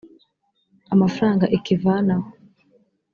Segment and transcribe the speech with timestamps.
[0.93, 2.27] amafaranga ikivanaho